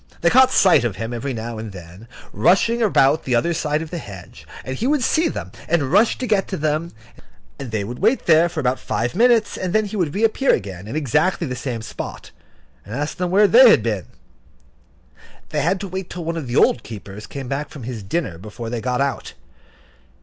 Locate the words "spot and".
11.83-12.95